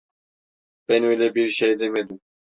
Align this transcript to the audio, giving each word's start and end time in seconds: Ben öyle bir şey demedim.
Ben 0.89 1.03
öyle 1.03 1.35
bir 1.35 1.49
şey 1.49 1.79
demedim. 1.79 2.19